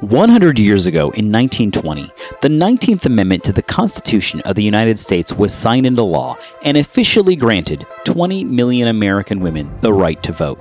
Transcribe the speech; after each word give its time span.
100 0.00 0.60
years 0.60 0.86
ago 0.86 1.10
in 1.10 1.32
1920, 1.32 2.12
the 2.40 2.48
19th 2.48 3.06
Amendment 3.06 3.42
to 3.42 3.52
the 3.52 3.62
Constitution 3.62 4.40
of 4.42 4.54
the 4.54 4.62
United 4.62 4.96
States 4.96 5.32
was 5.32 5.52
signed 5.52 5.86
into 5.86 6.04
law 6.04 6.36
and 6.62 6.76
officially 6.76 7.34
granted 7.34 7.84
20 8.04 8.44
million 8.44 8.86
American 8.86 9.40
women 9.40 9.68
the 9.80 9.92
right 9.92 10.22
to 10.22 10.30
vote. 10.30 10.60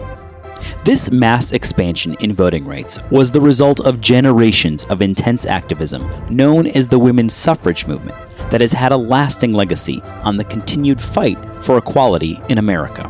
This 0.83 1.11
mass 1.11 1.51
expansion 1.51 2.15
in 2.19 2.33
voting 2.33 2.65
rights 2.65 2.99
was 3.11 3.29
the 3.29 3.39
result 3.39 3.79
of 3.81 4.01
generations 4.01 4.85
of 4.85 5.03
intense 5.03 5.45
activism 5.45 6.09
known 6.35 6.65
as 6.65 6.87
the 6.87 6.97
women's 6.97 7.35
suffrage 7.35 7.85
movement 7.85 8.17
that 8.49 8.61
has 8.61 8.71
had 8.71 8.91
a 8.91 8.97
lasting 8.97 9.53
legacy 9.53 10.01
on 10.23 10.37
the 10.37 10.45
continued 10.45 10.99
fight 10.99 11.37
for 11.61 11.77
equality 11.77 12.41
in 12.49 12.57
America 12.57 13.07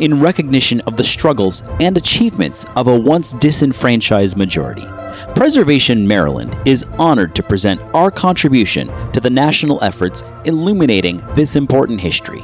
in 0.00 0.20
recognition 0.20 0.80
of 0.82 0.96
the 0.96 1.04
struggles 1.04 1.62
and 1.80 1.96
achievements 1.96 2.66
of 2.76 2.88
a 2.88 2.98
once 2.98 3.32
disenfranchised 3.34 4.36
majority. 4.36 4.86
Preservation 5.34 6.06
Maryland 6.06 6.56
is 6.64 6.84
honored 6.98 7.34
to 7.34 7.42
present 7.42 7.80
our 7.94 8.10
contribution 8.10 8.88
to 9.12 9.20
the 9.20 9.30
national 9.30 9.82
efforts 9.82 10.22
illuminating 10.44 11.22
this 11.34 11.56
important 11.56 12.00
history. 12.00 12.42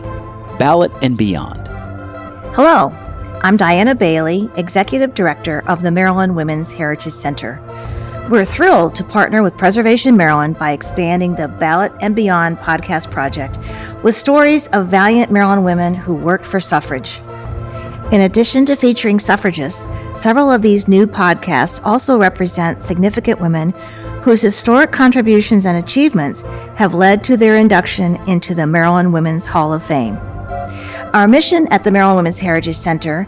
Ballot 0.58 0.92
and 1.02 1.16
Beyond. 1.16 1.68
Hello, 2.54 2.90
I'm 3.42 3.56
Diana 3.56 3.94
Bailey, 3.94 4.48
Executive 4.56 5.14
Director 5.14 5.64
of 5.66 5.82
the 5.82 5.90
Maryland 5.90 6.36
Women's 6.36 6.72
Heritage 6.72 7.12
Center. 7.12 7.60
We're 8.30 8.44
thrilled 8.44 8.94
to 8.94 9.04
partner 9.04 9.42
with 9.42 9.58
Preservation 9.58 10.16
Maryland 10.16 10.58
by 10.58 10.70
expanding 10.70 11.34
the 11.34 11.48
Ballot 11.48 11.92
and 12.00 12.14
Beyond 12.14 12.56
podcast 12.58 13.10
project 13.10 13.58
with 14.02 14.14
stories 14.14 14.68
of 14.68 14.86
valiant 14.86 15.32
Maryland 15.32 15.64
women 15.64 15.92
who 15.92 16.14
worked 16.14 16.46
for 16.46 16.60
suffrage. 16.60 17.20
In 18.12 18.22
addition 18.22 18.64
to 18.66 18.76
featuring 18.76 19.18
suffragists, 19.18 19.86
several 20.14 20.50
of 20.52 20.62
these 20.62 20.86
new 20.86 21.06
podcasts 21.06 21.84
also 21.84 22.16
represent 22.16 22.80
significant 22.80 23.40
women 23.40 23.72
whose 24.22 24.40
historic 24.40 24.92
contributions 24.92 25.66
and 25.66 25.82
achievements 25.82 26.42
have 26.76 26.94
led 26.94 27.24
to 27.24 27.36
their 27.36 27.56
induction 27.56 28.16
into 28.28 28.54
the 28.54 28.66
Maryland 28.66 29.12
Women's 29.12 29.46
Hall 29.46 29.72
of 29.72 29.82
Fame. 29.82 30.16
Our 31.12 31.26
mission 31.26 31.66
at 31.72 31.82
the 31.84 31.90
Maryland 31.90 32.16
Women's 32.16 32.38
Heritage 32.38 32.76
Center 32.76 33.26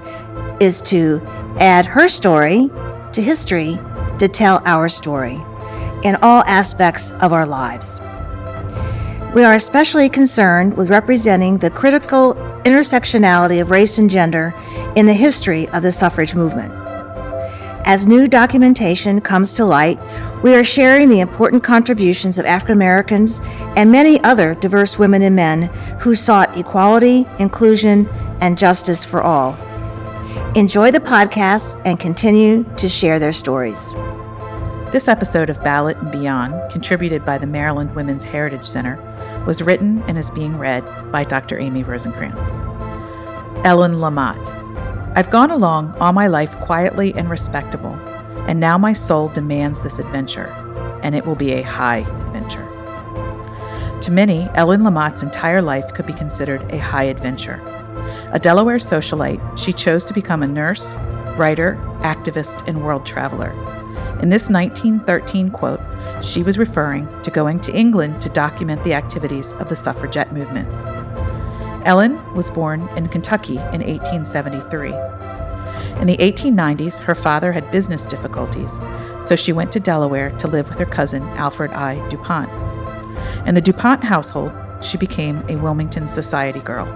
is 0.60 0.80
to 0.82 1.20
add 1.58 1.84
her 1.84 2.06
story 2.08 2.70
to 3.12 3.20
history 3.20 3.78
to 4.18 4.28
tell 4.28 4.62
our 4.64 4.88
story 4.88 5.42
in 6.02 6.16
all 6.16 6.42
aspects 6.44 7.12
of 7.12 7.32
our 7.32 7.46
lives. 7.46 8.00
We 9.34 9.42
are 9.42 9.54
especially 9.54 10.08
concerned 10.08 10.76
with 10.76 10.90
representing 10.90 11.58
the 11.58 11.70
critical 11.70 12.34
intersectionality 12.64 13.60
of 13.60 13.70
race 13.70 13.98
and 13.98 14.08
gender 14.08 14.54
in 14.94 15.06
the 15.06 15.14
history 15.14 15.68
of 15.70 15.82
the 15.82 15.90
suffrage 15.90 16.34
movement. 16.34 16.72
As 17.86 18.06
new 18.06 18.28
documentation 18.28 19.20
comes 19.20 19.52
to 19.54 19.64
light, 19.64 19.98
we 20.42 20.54
are 20.54 20.64
sharing 20.64 21.08
the 21.08 21.20
important 21.20 21.64
contributions 21.64 22.38
of 22.38 22.46
African 22.46 22.76
Americans 22.76 23.40
and 23.76 23.90
many 23.90 24.22
other 24.22 24.54
diverse 24.54 24.98
women 24.98 25.20
and 25.22 25.36
men 25.36 25.64
who 26.00 26.14
sought 26.14 26.56
equality, 26.56 27.26
inclusion, 27.38 28.08
and 28.40 28.56
justice 28.56 29.04
for 29.04 29.20
all. 29.20 29.58
Enjoy 30.54 30.90
the 30.92 31.00
podcast 31.00 31.80
and 31.84 31.98
continue 31.98 32.64
to 32.76 32.88
share 32.88 33.18
their 33.18 33.32
stories. 33.32 33.92
This 34.94 35.08
episode 35.08 35.50
of 35.50 35.60
Ballot 35.64 35.96
and 35.96 36.12
Beyond, 36.12 36.70
contributed 36.70 37.26
by 37.26 37.36
the 37.36 37.48
Maryland 37.48 37.96
Women's 37.96 38.22
Heritage 38.22 38.64
Center, 38.64 38.96
was 39.44 39.60
written 39.60 40.00
and 40.06 40.16
is 40.16 40.30
being 40.30 40.56
read 40.56 40.84
by 41.10 41.24
Dr. 41.24 41.58
Amy 41.58 41.82
Rosenkrans. 41.82 42.38
Ellen 43.64 43.98
La 43.98 44.10
Motte. 44.10 44.46
I've 45.16 45.32
gone 45.32 45.50
along 45.50 45.96
all 45.98 46.12
my 46.12 46.28
life 46.28 46.54
quietly 46.58 47.12
and 47.14 47.28
respectable, 47.28 47.92
and 48.46 48.60
now 48.60 48.78
my 48.78 48.92
soul 48.92 49.30
demands 49.30 49.80
this 49.80 49.98
adventure, 49.98 50.46
and 51.02 51.16
it 51.16 51.26
will 51.26 51.34
be 51.34 51.54
a 51.54 51.62
high 51.62 52.06
adventure. 52.26 52.62
To 54.02 54.12
many, 54.12 54.48
Ellen 54.54 54.84
La 54.84 54.90
Motte's 54.90 55.24
entire 55.24 55.60
life 55.60 55.92
could 55.92 56.06
be 56.06 56.12
considered 56.12 56.62
a 56.70 56.78
high 56.78 57.06
adventure. 57.06 57.60
A 58.30 58.38
Delaware 58.38 58.78
socialite, 58.78 59.58
she 59.58 59.72
chose 59.72 60.04
to 60.04 60.14
become 60.14 60.44
a 60.44 60.46
nurse, 60.46 60.94
writer, 61.36 61.74
activist, 62.02 62.64
and 62.68 62.84
world 62.84 63.04
traveler. 63.04 63.73
In 64.24 64.30
this 64.30 64.48
1913 64.48 65.50
quote, 65.50 65.82
she 66.22 66.42
was 66.42 66.56
referring 66.56 67.06
to 67.24 67.30
going 67.30 67.60
to 67.60 67.76
England 67.76 68.22
to 68.22 68.30
document 68.30 68.82
the 68.82 68.94
activities 68.94 69.52
of 69.52 69.68
the 69.68 69.76
suffragette 69.76 70.32
movement. 70.32 70.66
Ellen 71.86 72.18
was 72.32 72.48
born 72.48 72.88
in 72.96 73.10
Kentucky 73.10 73.56
in 73.56 73.82
1873. 73.82 74.94
In 76.00 76.06
the 76.06 76.16
1890s, 76.16 77.00
her 77.00 77.14
father 77.14 77.52
had 77.52 77.70
business 77.70 78.06
difficulties, 78.06 78.72
so 79.26 79.36
she 79.36 79.52
went 79.52 79.70
to 79.72 79.78
Delaware 79.78 80.30
to 80.38 80.48
live 80.48 80.70
with 80.70 80.78
her 80.78 80.86
cousin 80.86 81.22
Alfred 81.36 81.72
I. 81.72 81.96
DuPont. 82.08 82.48
In 83.46 83.54
the 83.54 83.60
DuPont 83.60 84.04
household, 84.04 84.52
she 84.80 84.96
became 84.96 85.44
a 85.50 85.56
Wilmington 85.56 86.08
Society 86.08 86.60
girl. 86.60 86.86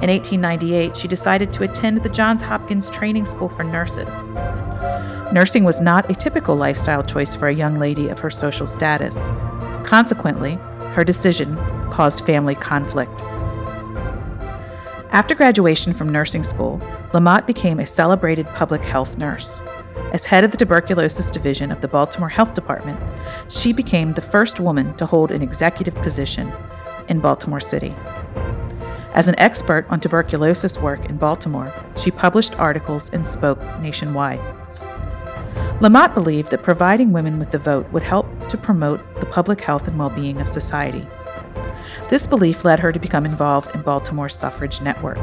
In 0.00 0.08
1898, 0.08 0.96
she 0.96 1.08
decided 1.08 1.52
to 1.52 1.64
attend 1.64 2.02
the 2.02 2.08
Johns 2.08 2.40
Hopkins 2.40 2.88
Training 2.88 3.26
School 3.26 3.50
for 3.50 3.64
Nurses. 3.64 4.16
Nursing 5.34 5.64
was 5.64 5.80
not 5.80 6.08
a 6.08 6.14
typical 6.14 6.54
lifestyle 6.54 7.02
choice 7.02 7.34
for 7.34 7.48
a 7.48 7.54
young 7.54 7.80
lady 7.80 8.06
of 8.06 8.20
her 8.20 8.30
social 8.30 8.68
status. 8.68 9.16
Consequently, 9.84 10.54
her 10.92 11.02
decision 11.02 11.56
caused 11.90 12.24
family 12.24 12.54
conflict. 12.54 13.20
After 15.10 15.34
graduation 15.34 15.92
from 15.92 16.08
nursing 16.08 16.44
school, 16.44 16.80
La 17.12 17.18
Motte 17.18 17.48
became 17.48 17.80
a 17.80 17.84
celebrated 17.84 18.46
public 18.50 18.80
health 18.82 19.18
nurse. 19.18 19.60
As 20.12 20.24
head 20.24 20.44
of 20.44 20.52
the 20.52 20.56
tuberculosis 20.56 21.32
division 21.32 21.72
of 21.72 21.80
the 21.80 21.88
Baltimore 21.88 22.28
Health 22.28 22.54
Department, 22.54 23.00
she 23.48 23.72
became 23.72 24.12
the 24.12 24.22
first 24.22 24.60
woman 24.60 24.96
to 24.98 25.06
hold 25.06 25.32
an 25.32 25.42
executive 25.42 25.96
position 25.96 26.52
in 27.08 27.18
Baltimore 27.18 27.58
City. 27.58 27.92
As 29.14 29.26
an 29.26 29.36
expert 29.40 29.84
on 29.90 29.98
tuberculosis 29.98 30.78
work 30.78 31.04
in 31.06 31.16
Baltimore, 31.16 31.74
she 31.96 32.12
published 32.12 32.56
articles 32.56 33.10
and 33.10 33.26
spoke 33.26 33.58
nationwide. 33.80 34.40
La 35.80 35.88
Motte 35.88 36.14
believed 36.14 36.50
that 36.50 36.62
providing 36.62 37.12
women 37.12 37.38
with 37.38 37.50
the 37.50 37.58
vote 37.58 37.90
would 37.90 38.02
help 38.02 38.26
to 38.48 38.56
promote 38.56 39.00
the 39.18 39.26
public 39.26 39.60
health 39.60 39.88
and 39.88 39.98
well 39.98 40.08
being 40.08 40.40
of 40.40 40.46
society. 40.46 41.04
This 42.10 42.28
belief 42.28 42.64
led 42.64 42.78
her 42.78 42.92
to 42.92 43.00
become 43.00 43.26
involved 43.26 43.74
in 43.74 43.82
Baltimore's 43.82 44.36
suffrage 44.36 44.80
network. 44.80 45.18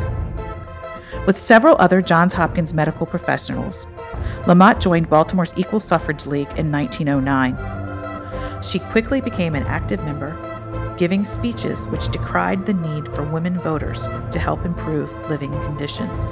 With 1.25 1.37
several 1.37 1.77
other 1.79 2.01
Johns 2.01 2.33
Hopkins 2.33 2.73
medical 2.73 3.05
professionals, 3.05 3.87
La 4.45 4.53
Motte 4.53 4.81
joined 4.81 5.09
Baltimore's 5.09 5.53
Equal 5.55 5.79
Suffrage 5.79 6.25
League 6.25 6.51
in 6.57 6.69
1909. 6.69 8.63
She 8.63 8.79
quickly 8.79 9.21
became 9.21 9.55
an 9.55 9.63
active 9.63 10.03
member, 10.03 10.35
giving 10.97 11.23
speeches 11.23 11.87
which 11.87 12.09
decried 12.09 12.65
the 12.65 12.73
need 12.73 13.07
for 13.13 13.23
women 13.23 13.57
voters 13.59 14.01
to 14.31 14.39
help 14.39 14.65
improve 14.65 15.13
living 15.29 15.53
conditions. 15.53 16.31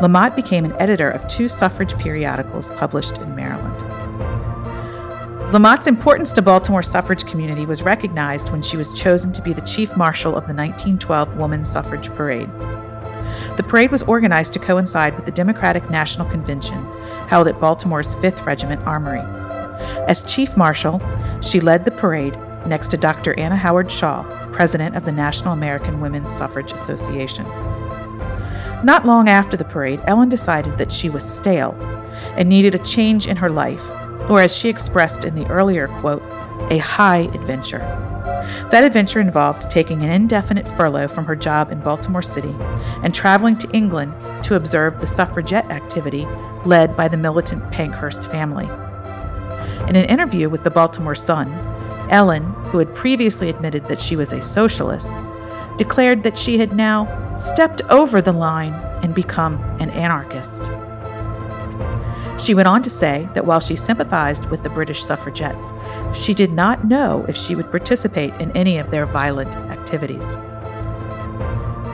La 0.00 0.06
Motte 0.06 0.36
became 0.36 0.64
an 0.64 0.76
editor 0.78 1.10
of 1.10 1.26
two 1.26 1.48
suffrage 1.48 1.96
periodicals 1.98 2.70
published 2.70 3.18
in 3.18 3.34
Maryland. 3.34 3.76
La 5.52 5.58
Motte's 5.58 5.88
importance 5.88 6.32
to 6.32 6.40
Baltimore 6.40 6.84
suffrage 6.84 7.26
community 7.26 7.66
was 7.66 7.82
recognized 7.82 8.50
when 8.50 8.62
she 8.62 8.76
was 8.76 8.92
chosen 8.92 9.32
to 9.32 9.42
be 9.42 9.52
the 9.52 9.62
chief 9.62 9.96
marshal 9.96 10.36
of 10.36 10.46
the 10.46 10.54
1912 10.54 11.36
Women's 11.36 11.68
Suffrage 11.68 12.10
Parade. 12.10 12.48
The 13.56 13.64
parade 13.66 13.90
was 13.90 14.04
organized 14.04 14.52
to 14.52 14.60
coincide 14.60 15.16
with 15.16 15.24
the 15.24 15.32
Democratic 15.32 15.90
National 15.90 16.30
Convention 16.30 16.80
held 17.26 17.48
at 17.48 17.60
Baltimore's 17.60 18.14
5th 18.16 18.46
Regiment 18.46 18.80
Armory. 18.86 19.20
As 20.06 20.22
chief 20.22 20.56
marshal, 20.56 21.02
she 21.42 21.58
led 21.58 21.84
the 21.84 21.90
parade 21.90 22.38
next 22.66 22.88
to 22.92 22.96
Dr. 22.96 23.36
Anna 23.36 23.56
Howard 23.56 23.90
Shaw, 23.90 24.22
president 24.52 24.94
of 24.94 25.04
the 25.04 25.12
National 25.12 25.54
American 25.54 26.00
Women's 26.00 26.30
Suffrage 26.30 26.70
Association. 26.70 27.44
Not 28.84 29.04
long 29.04 29.28
after 29.28 29.56
the 29.56 29.64
parade, 29.64 30.00
Ellen 30.06 30.28
decided 30.28 30.78
that 30.78 30.92
she 30.92 31.10
was 31.10 31.24
stale 31.24 31.74
and 32.36 32.48
needed 32.48 32.74
a 32.74 32.84
change 32.84 33.26
in 33.26 33.36
her 33.36 33.50
life, 33.50 33.82
or 34.30 34.40
as 34.40 34.56
she 34.56 34.68
expressed 34.68 35.24
in 35.24 35.34
the 35.34 35.46
earlier 35.48 35.88
quote, 36.00 36.22
a 36.70 36.78
high 36.78 37.22
adventure. 37.34 37.80
That 38.70 38.84
adventure 38.84 39.20
involved 39.20 39.68
taking 39.68 40.04
an 40.04 40.10
indefinite 40.10 40.68
furlough 40.68 41.08
from 41.08 41.24
her 41.24 41.34
job 41.34 41.72
in 41.72 41.80
Baltimore 41.80 42.22
City 42.22 42.54
and 43.02 43.14
traveling 43.14 43.56
to 43.58 43.70
England 43.70 44.14
to 44.44 44.54
observe 44.54 45.00
the 45.00 45.06
suffragette 45.06 45.70
activity 45.70 46.26
led 46.64 46.96
by 46.96 47.08
the 47.08 47.16
militant 47.16 47.68
Pankhurst 47.72 48.24
family. 48.30 48.66
In 49.88 49.96
an 49.96 50.04
interview 50.04 50.48
with 50.48 50.64
the 50.64 50.70
Baltimore 50.70 51.14
Sun, 51.14 51.50
Ellen, 52.10 52.44
who 52.70 52.78
had 52.78 52.94
previously 52.94 53.48
admitted 53.48 53.86
that 53.88 54.00
she 54.00 54.16
was 54.16 54.32
a 54.32 54.42
socialist, 54.42 55.08
declared 55.78 56.24
that 56.24 56.36
she 56.36 56.58
had 56.58 56.76
now 56.76 57.06
stepped 57.36 57.80
over 57.88 58.20
the 58.20 58.32
line 58.32 58.74
and 59.02 59.14
become 59.14 59.54
an 59.80 59.90
anarchist. 59.90 60.62
She 62.44 62.54
went 62.54 62.68
on 62.68 62.82
to 62.82 62.90
say 62.90 63.28
that 63.34 63.46
while 63.46 63.60
she 63.60 63.76
sympathized 63.76 64.44
with 64.46 64.62
the 64.62 64.70
British 64.70 65.04
suffragettes, 65.04 65.72
she 66.14 66.34
did 66.34 66.52
not 66.52 66.84
know 66.84 67.24
if 67.28 67.36
she 67.36 67.54
would 67.54 67.70
participate 67.70 68.34
in 68.40 68.50
any 68.52 68.78
of 68.78 68.90
their 68.90 69.06
violent 69.06 69.56
activities. 69.56 70.36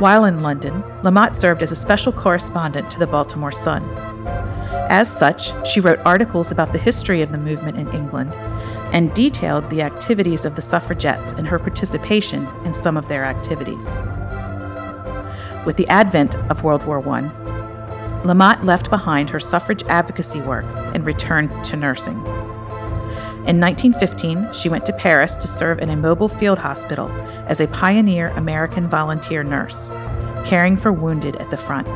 While 0.00 0.24
in 0.24 0.42
London, 0.42 0.82
La 1.02 1.10
Motte 1.10 1.36
served 1.36 1.62
as 1.62 1.72
a 1.72 1.76
special 1.76 2.12
correspondent 2.12 2.90
to 2.90 2.98
the 2.98 3.06
Baltimore 3.06 3.52
Sun. 3.52 3.84
As 4.90 5.10
such, 5.10 5.52
she 5.66 5.80
wrote 5.80 6.00
articles 6.04 6.50
about 6.50 6.72
the 6.72 6.78
history 6.78 7.22
of 7.22 7.32
the 7.32 7.38
movement 7.38 7.78
in 7.78 7.88
England 7.94 8.32
and 8.94 9.12
detailed 9.12 9.68
the 9.68 9.82
activities 9.82 10.44
of 10.44 10.54
the 10.54 10.62
suffragettes 10.62 11.32
and 11.32 11.48
her 11.48 11.58
participation 11.58 12.46
in 12.64 12.72
some 12.72 12.96
of 12.96 13.08
their 13.08 13.24
activities. 13.24 13.84
With 15.66 15.76
the 15.76 15.88
advent 15.88 16.36
of 16.48 16.62
World 16.62 16.86
War 16.86 17.06
I, 17.08 17.22
La 18.24 18.34
Motte 18.34 18.64
left 18.64 18.90
behind 18.90 19.28
her 19.30 19.40
suffrage 19.40 19.82
advocacy 19.88 20.40
work 20.40 20.64
and 20.94 21.04
returned 21.04 21.50
to 21.64 21.76
nursing. 21.76 22.16
In 23.46 23.60
1915, 23.60 24.52
she 24.54 24.68
went 24.68 24.86
to 24.86 24.92
Paris 24.92 25.36
to 25.38 25.48
serve 25.48 25.80
in 25.80 25.90
a 25.90 25.96
mobile 25.96 26.28
field 26.28 26.58
hospital 26.58 27.10
as 27.48 27.60
a 27.60 27.66
pioneer 27.66 28.28
American 28.36 28.86
volunteer 28.86 29.42
nurse, 29.42 29.90
caring 30.46 30.76
for 30.76 30.92
wounded 30.92 31.36
at 31.36 31.50
the 31.50 31.56
front. 31.56 31.88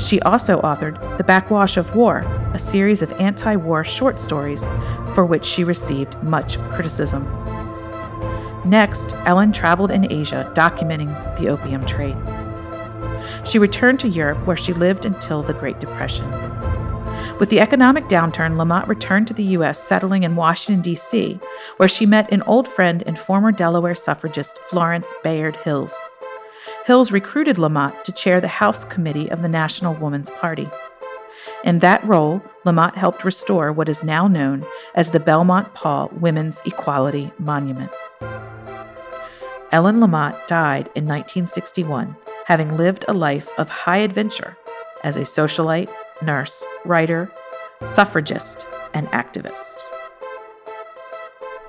She 0.00 0.20
also 0.22 0.60
authored 0.62 1.18
The 1.18 1.24
Backwash 1.24 1.76
of 1.76 1.94
War, 1.94 2.18
a 2.54 2.58
series 2.58 3.02
of 3.02 3.12
anti 3.12 3.54
war 3.56 3.84
short 3.84 4.18
stories 4.18 4.66
for 5.14 5.24
which 5.24 5.44
she 5.44 5.64
received 5.64 6.20
much 6.22 6.58
criticism. 6.70 7.24
Next, 8.64 9.14
Ellen 9.24 9.52
traveled 9.52 9.90
in 9.90 10.10
Asia 10.12 10.52
documenting 10.54 11.12
the 11.38 11.48
opium 11.48 11.84
trade. 11.84 12.16
She 13.44 13.58
returned 13.58 14.00
to 14.00 14.08
Europe 14.08 14.46
where 14.46 14.56
she 14.56 14.72
lived 14.72 15.06
until 15.06 15.42
the 15.42 15.54
Great 15.54 15.80
Depression. 15.80 16.30
With 17.38 17.48
the 17.48 17.60
economic 17.60 18.04
downturn, 18.04 18.58
La 18.58 18.66
Motte 18.66 18.86
returned 18.86 19.26
to 19.28 19.34
the 19.34 19.44
U.S., 19.44 19.82
settling 19.82 20.24
in 20.24 20.36
Washington, 20.36 20.82
D.C., 20.82 21.40
where 21.78 21.88
she 21.88 22.04
met 22.04 22.30
an 22.30 22.42
old 22.42 22.68
friend 22.68 23.02
and 23.06 23.18
former 23.18 23.50
Delaware 23.50 23.94
suffragist 23.94 24.58
Florence 24.68 25.10
Bayard 25.24 25.56
Hills. 25.56 25.94
Hills 26.84 27.10
recruited 27.10 27.56
La 27.56 27.70
Motte 27.70 28.04
to 28.04 28.12
chair 28.12 28.42
the 28.42 28.48
House 28.48 28.84
Committee 28.84 29.30
of 29.30 29.40
the 29.40 29.48
National 29.48 29.94
Woman's 29.94 30.30
Party. 30.30 30.68
In 31.64 31.78
that 31.80 32.04
role, 32.04 32.42
La 32.64 32.72
Motte 32.72 32.96
helped 32.96 33.24
restore 33.24 33.72
what 33.72 33.88
is 33.88 34.02
now 34.04 34.28
known 34.28 34.64
as 34.94 35.10
the 35.10 35.20
Belmont 35.20 35.74
Paul 35.74 36.10
Women's 36.12 36.62
Equality 36.64 37.32
Monument. 37.38 37.90
Ellen 39.72 40.00
La 40.00 40.06
Motte 40.06 40.48
died 40.48 40.86
in 40.94 41.06
1961, 41.06 42.16
having 42.46 42.76
lived 42.76 43.04
a 43.06 43.12
life 43.12 43.50
of 43.58 43.68
high 43.68 43.98
adventure 43.98 44.56
as 45.04 45.16
a 45.16 45.20
socialite, 45.20 45.88
nurse, 46.22 46.64
writer, 46.84 47.30
suffragist, 47.84 48.66
and 48.92 49.06
activist. 49.08 49.76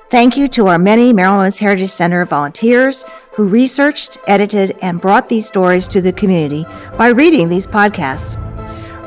Thank 0.10 0.36
you 0.36 0.50
to 0.50 0.68
our 0.68 0.78
many 0.78 1.14
Maryland 1.14 1.56
Heritage 1.56 1.90
Center 1.90 2.26
volunteers 2.26 3.06
who 3.32 3.48
researched, 3.48 4.18
edited, 4.28 4.78
and 4.82 5.00
brought 5.00 5.30
these 5.30 5.48
stories 5.48 5.88
to 5.88 6.02
the 6.02 6.12
community 6.12 6.66
by 6.98 7.08
reading 7.08 7.48
these 7.48 7.66
podcasts. 7.66 8.36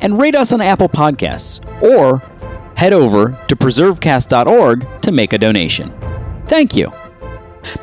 And 0.00 0.18
rate 0.18 0.34
us 0.34 0.52
on 0.52 0.60
Apple 0.60 0.88
Podcasts 0.88 1.60
or 1.82 2.20
head 2.76 2.94
over 2.94 3.38
to 3.46 3.54
preservecast.org 3.54 5.02
to 5.02 5.12
make 5.12 5.32
a 5.34 5.38
donation. 5.38 5.92
Thank 6.50 6.74
you. 6.74 6.92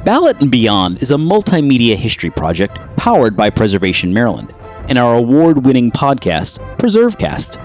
Ballot 0.04 0.42
and 0.42 0.52
Beyond 0.52 1.02
is 1.02 1.12
a 1.12 1.16
multimedia 1.16 1.96
history 1.96 2.30
project 2.30 2.78
powered 2.98 3.38
by 3.38 3.50
Preservation 3.50 4.14
Maryland 4.14 4.54
and 4.90 4.98
our 4.98 5.16
award 5.16 5.66
winning 5.66 5.90
podcast, 5.90 6.60
PreserveCast. 6.76 7.64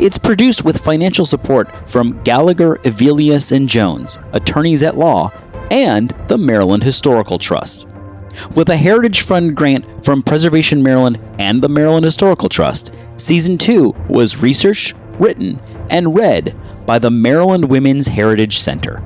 It's 0.00 0.18
produced 0.18 0.64
with 0.64 0.82
financial 0.82 1.24
support 1.24 1.70
from 1.88 2.20
Gallagher, 2.24 2.78
Evelius, 2.78 3.52
and 3.52 3.68
Jones, 3.68 4.18
attorneys 4.32 4.82
at 4.82 4.96
law, 4.96 5.30
and 5.70 6.12
the 6.26 6.38
Maryland 6.38 6.82
Historical 6.82 7.38
Trust. 7.38 7.86
With 8.56 8.68
a 8.68 8.76
Heritage 8.76 9.20
Fund 9.20 9.56
grant 9.56 10.04
from 10.04 10.24
Preservation 10.24 10.82
Maryland 10.82 11.22
and 11.38 11.62
the 11.62 11.68
Maryland 11.68 12.04
Historical 12.04 12.48
Trust, 12.48 12.92
Season 13.16 13.56
2 13.56 13.94
was 14.08 14.42
researched, 14.42 14.96
written, 15.20 15.60
and 15.88 16.16
read 16.16 16.52
by 16.84 16.98
the 16.98 17.12
Maryland 17.12 17.66
Women's 17.66 18.08
Heritage 18.08 18.58
Center. 18.58 19.04